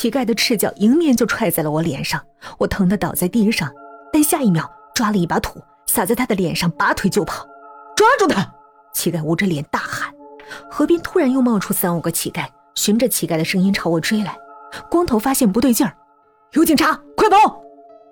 [0.00, 2.24] 乞丐的赤脚迎面就踹在了我脸上，
[2.56, 3.70] 我疼得倒在地上，
[4.10, 7.46] 但下一秒抓了一把土撒在他的脸上，拔腿就跑。
[7.94, 8.50] 抓住他！
[8.94, 10.10] 乞丐捂着脸大喊。
[10.70, 14.34] 河边突然又冒出三五个乞丐，循着乞丐的声音朝我追来。
[14.90, 15.94] 光头发现不对劲儿，
[16.52, 17.62] 有警察，快跑！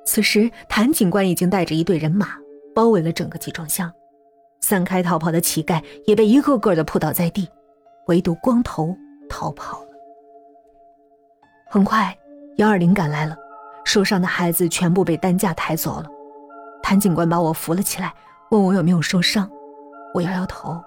[0.04, 2.36] 此时谭警官已经带着一队人马
[2.74, 3.90] 包围了整个集装箱，
[4.60, 7.48] 散开逃跑的乞丐也被一个个的扑倒在地，
[8.08, 8.94] 唯独光头
[9.26, 9.87] 逃跑了。
[11.70, 12.16] 很快，
[12.56, 13.36] 幺二零赶来了，
[13.84, 16.06] 受伤的孩子全部被担架抬走了。
[16.82, 18.14] 谭警官把我扶了起来，
[18.50, 19.50] 问我有没有受伤，
[20.14, 20.82] 我摇摇头。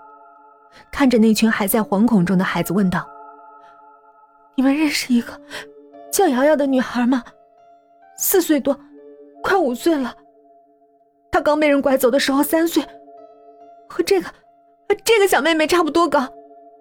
[0.91, 3.07] 看着那群还在惶恐中的孩子，问道
[4.57, 5.39] ：“你们认识一个
[6.11, 7.23] 叫瑶瑶的女孩吗？
[8.17, 8.75] 四岁多，
[9.43, 10.15] 快五岁了。
[11.31, 12.83] 她刚被人拐走的时候三岁，
[13.87, 14.27] 和这个
[14.89, 16.27] 和这个小妹妹差不多高，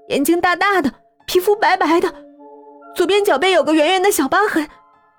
[0.08, 0.90] 眼睛大大的，
[1.26, 2.14] 皮肤白白的，
[2.94, 4.68] 左边脚背有个圆圆的小疤痕，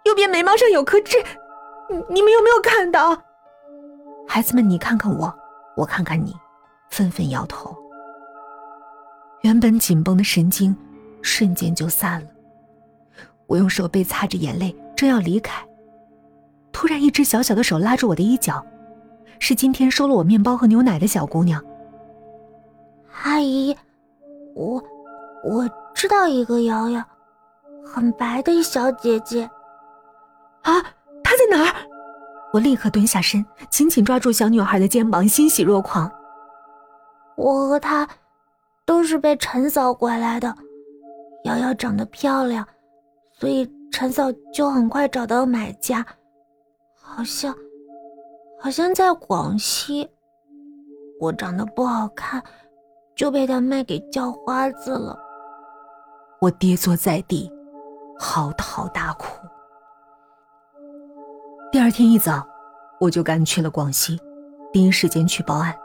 [0.05, 1.17] 右边眉毛上有颗痣。
[2.09, 3.21] 你们有没有看到？”
[4.27, 5.33] 孩子们，你看看我，
[5.75, 6.35] 我看看你，
[6.89, 7.75] 纷纷摇头。
[9.41, 10.75] 原本紧绷的神经，
[11.21, 12.27] 瞬间就散了。
[13.47, 15.65] 我用手背擦着眼泪，正要离开，
[16.71, 18.63] 突然一只小小的手拉住我的衣角，
[19.39, 21.61] 是今天收了我面包和牛奶的小姑娘。
[23.23, 23.75] 阿姨，
[24.55, 24.81] 我
[25.43, 27.03] 我知道一个瑶瑶，
[27.93, 29.43] 很白的一小姐姐。
[30.61, 30.81] 啊，
[31.23, 31.75] 她在哪儿？
[32.53, 36.11] 我立刻蹲下身，紧紧抓住小女孩的肩膀，欣喜若狂。
[37.35, 38.07] 我和她。
[38.83, 40.53] 都是被陈嫂拐来的，
[41.45, 42.67] 瑶瑶长得漂亮，
[43.31, 46.05] 所以陈嫂就很快找到买家，
[46.99, 47.55] 好像，
[48.59, 50.09] 好像在广西。
[51.21, 52.43] 我长得不好看，
[53.15, 55.17] 就被她卖给叫花子了。
[56.41, 57.49] 我跌坐在地，
[58.23, 59.25] 嚎啕大哭。
[61.71, 62.47] 第二天一早，
[62.99, 64.21] 我就赶去了广西，
[64.71, 65.75] 第一时间去报案。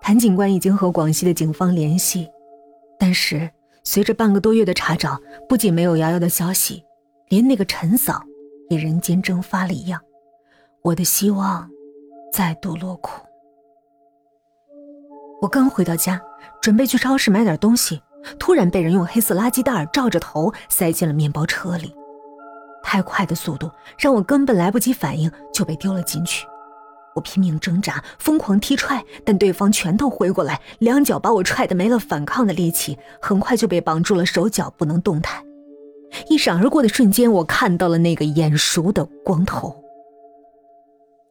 [0.00, 2.30] 谭警官已经和广西的警方联系，
[2.96, 3.50] 但是
[3.82, 6.84] 随着半个多月的查找，不仅没有瑶瑶的消息，
[7.28, 8.22] 连那个陈嫂
[8.70, 10.00] 也人间蒸发了一样，
[10.82, 11.68] 我的希望
[12.32, 13.20] 再度落空。
[15.42, 16.22] 我刚回到家，
[16.62, 18.00] 准备去超市买点东西，
[18.38, 21.94] 突然被人用黑色垃圾袋罩着头塞进了面包车里，
[22.82, 26.46] 太快的速度让我根本来不及反应，就被丢了进去。
[27.14, 35.42] 我拼命挣扎，疯狂踢踹，但对方拳头挥过来，两脚把我踹得没了反抗的力气，很快就被绑住了手脚，不能动弹。
[36.28, 39.74] 一闪而过的瞬间，我看到了那个眼熟的光头。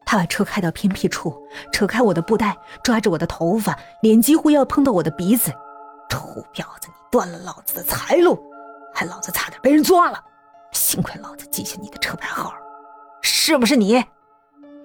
[0.04, 1.34] 他把车开到偏僻处，
[1.72, 5.52] 扯开我的布袋，抓着我的头发，脸几乎要碰到我的鼻子。
[6.08, 6.18] 臭
[6.54, 8.42] 婊子，你断了老子的财路，
[8.94, 10.22] 害老子差点被人抓了。
[10.72, 12.54] 幸亏老子记下你的车牌号，
[13.22, 13.96] 是不是你？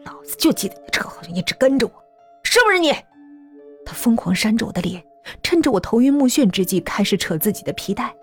[0.06, 2.04] 老子就记得你的车好像一直跟着我，
[2.44, 2.92] 是不是你？
[3.86, 5.04] 他疯狂扇着我的脸，
[5.42, 8.14] 趁着我头晕目眩之际，开始扯自己的皮带。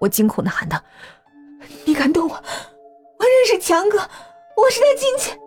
[0.00, 0.78] 我惊恐的喊道
[1.84, 2.34] ：“你敢动我？
[2.34, 5.38] 我认识强哥，我是他亲戚。”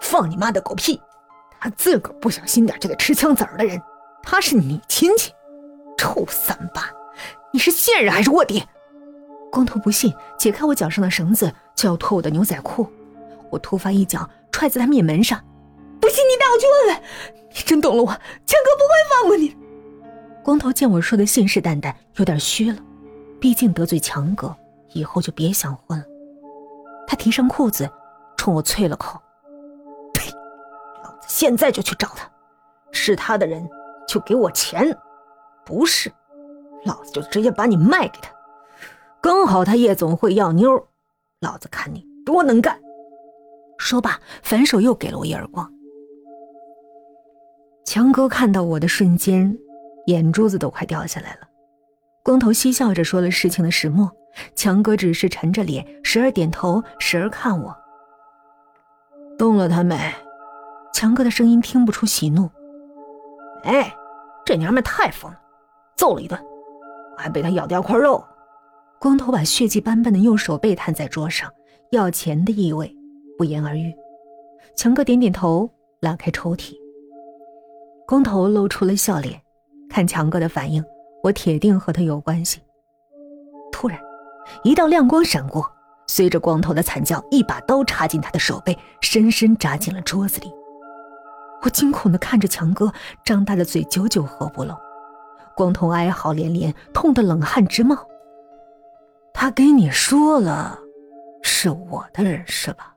[0.00, 1.00] 放你妈的狗屁！
[1.60, 3.80] 他自个儿不小心点就得吃枪子儿的人，
[4.22, 5.32] 他是你亲戚？
[6.02, 6.90] 臭三八！
[7.52, 8.64] 你是线人还是卧底？
[9.52, 12.84] 光头不信，解开我脚上的绳子，就要脱我的牛仔裤。
[13.50, 14.28] 我突发一脚。
[14.50, 15.40] 踹在他面门上，
[15.98, 17.02] 不信你带我去问问。
[17.50, 19.56] 你真动了我，强哥不会放过你。
[20.44, 22.78] 光头见我说的信誓旦旦，有点虚了，
[23.40, 24.54] 毕竟得罪强哥，
[24.92, 26.04] 以后就别想混了。
[27.06, 27.90] 他提上裤子，
[28.36, 29.18] 冲我啐了口
[30.14, 30.30] ：“呸！
[31.02, 32.30] 老子现在就去找他，
[32.92, 33.66] 是他的人
[34.06, 34.96] 就给我钱，
[35.64, 36.12] 不是，
[36.84, 38.30] 老子就直接把你卖给他。
[39.20, 40.88] 刚好他夜总会要妞，
[41.40, 42.80] 老子看你多能干。”
[43.78, 45.72] 说罢，反手又给了我一耳光。
[47.84, 49.58] 强哥看到我的瞬间，
[50.06, 51.48] 眼珠子都快掉下来了。
[52.22, 54.10] 光头嬉笑着说了事情的始末，
[54.54, 57.76] 强哥只是沉着脸，时而点头，时而看我。
[59.36, 59.98] 动了他没？
[60.94, 62.48] 强哥的声音听不出喜怒。
[63.64, 63.92] 哎，
[64.44, 65.40] 这娘们太疯了，
[65.96, 66.40] 揍了一顿，
[67.16, 68.24] 我还被他咬掉块肉。
[69.00, 71.50] 光头把血迹斑斑的右手背摊在桌上，
[71.90, 72.94] 要钱的意味。
[73.38, 73.92] 不言而喻，
[74.76, 75.68] 强哥点点头，
[76.00, 76.74] 拉开抽屉。
[78.06, 79.40] 光头露出了笑脸，
[79.88, 80.84] 看强哥的反应，
[81.24, 82.60] 我铁定和他有关系。
[83.72, 83.98] 突然，
[84.62, 85.68] 一道亮光闪过，
[86.06, 90.52] 随着光头的惨叫，一把刀插进他的手背，深深扎进了桌子里。
[91.62, 92.92] 我惊恐地看着强哥，
[93.24, 94.76] 张大的嘴久久合不拢。
[95.56, 97.96] 光头哀嚎连连，痛得冷汗直冒。
[99.32, 100.78] 他给你说了。
[101.44, 102.94] 是我的人是吧？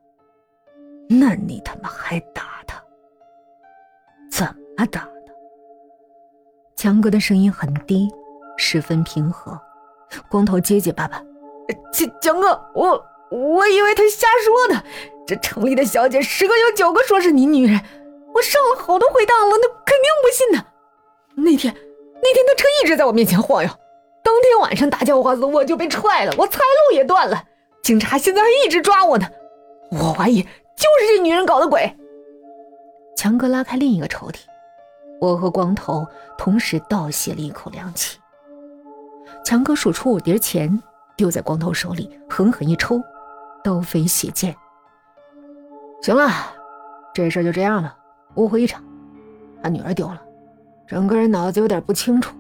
[1.10, 2.82] 那你他妈还打他？
[4.32, 4.46] 怎
[4.78, 5.34] 么打的？
[6.76, 8.08] 强哥的声音很低，
[8.58, 9.60] 十分平和。
[10.30, 11.20] 光头结结巴巴
[11.92, 14.84] ：“强强哥，我我以为他瞎说呢。
[15.26, 17.82] 这城里的小姐十个有九个说是你女人，
[18.34, 20.66] 我上了好多回当了，那肯定不信的。
[21.36, 21.76] 那天
[22.22, 23.70] 那天他车一直在我面前晃悠，
[24.24, 27.44] 当天晚上大叫花子我就被踹了，我财路也断了。
[27.84, 29.28] 警察现在还一直抓我呢，
[29.92, 31.96] 我怀疑就是这女人搞的鬼。”
[33.16, 34.40] 强哥拉开另一个抽屉，
[35.22, 36.06] 我和光头
[36.38, 38.20] 同时倒吸了一口凉气。
[39.44, 40.82] 强哥数出五叠钱，
[41.16, 43.00] 丢在光头手里，狠狠一抽，
[43.64, 44.56] 刀飞血溅。
[46.02, 46.30] 行了，
[47.14, 47.96] 这事就这样了，
[48.36, 48.84] 误会一场。
[49.62, 50.22] 把女儿丢了，
[50.88, 52.36] 整个人脑子有点不清楚。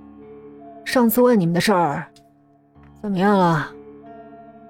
[0.83, 2.07] 上次问你们的事儿，
[3.01, 3.71] 怎么样了？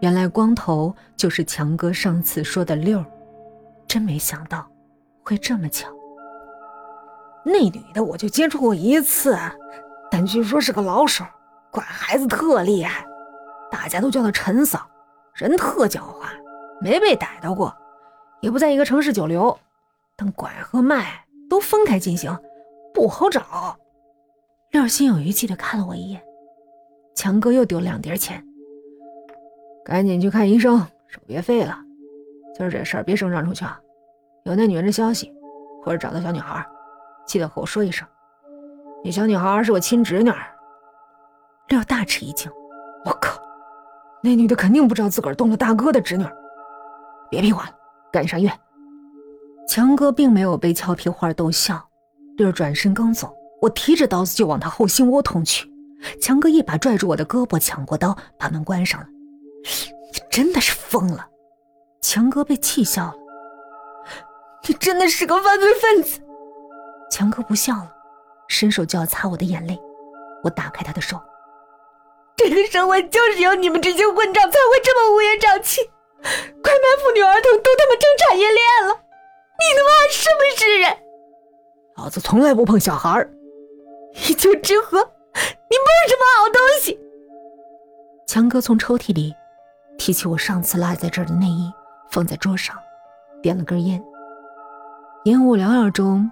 [0.01, 3.03] 原来光头就是强哥上次说的六，
[3.87, 4.65] 真没想到
[5.23, 5.89] 会这么巧。
[7.43, 9.37] 那女的我就接触过一次，
[10.09, 11.25] 但据说是个老手。
[11.71, 13.05] 管孩子特厉害，
[13.69, 14.87] 大家都叫她陈嫂，
[15.33, 16.27] 人特狡猾，
[16.79, 17.75] 没被逮到过，
[18.39, 19.59] 也不在一个城市久留，
[20.15, 22.33] 但拐和卖都分开进行，
[22.95, 23.77] 不好找。
[24.71, 26.23] 六心有余悸的看了我一眼，
[27.13, 28.43] 强哥又丢两叠钱，
[29.83, 31.77] 赶紧去看医生，手别废了。
[32.55, 33.77] 今儿这事儿别声张出去啊，
[34.45, 35.31] 有那女人的消息，
[35.83, 36.65] 或者找到小女孩，
[37.27, 38.07] 记得和我说一声。
[39.03, 40.31] 那小女孩是我亲侄女。
[41.67, 42.49] 廖大吃一惊
[43.05, 43.41] ：“我靠，
[44.21, 46.25] 那女的肯定不知道自个儿动了大哥的侄女。
[47.29, 47.75] 别屁话了，
[48.11, 48.59] 赶紧上医院。”
[49.67, 51.89] 强哥并没有被俏皮话逗笑，
[52.37, 55.69] 六转身刚走，我提着刀子就往他后心窝捅去。
[56.21, 59.07] 强哥一把拽住我的胳膊，抢过刀，把门关上了。
[60.13, 61.27] 你真的是疯了！
[62.01, 63.15] 强哥被气笑了。
[64.67, 66.19] 你真的是个犯罪分子！
[67.09, 67.91] 强哥不笑了，
[68.47, 69.79] 伸手就要擦我的眼泪。
[70.43, 71.19] 我打开他的手。
[72.35, 75.81] 这个社会就是有你们这些混账才会这么乌烟瘴气，
[76.21, 78.93] 快把妇女儿童都他妈成产业链了！
[78.93, 80.97] 你他妈是不是人？
[81.95, 83.29] 老子从来不碰小孩儿，
[84.13, 86.99] 一丘之貉，你不是什么好东西！
[88.27, 89.33] 强哥从抽屉里
[89.97, 91.71] 提起我上次落在这儿的内衣，
[92.09, 92.75] 放在桌上，
[93.41, 94.03] 点了根烟。
[95.23, 96.29] 烟雾缭绕中，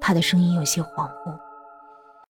[0.00, 1.38] 他的声音有些恍惚。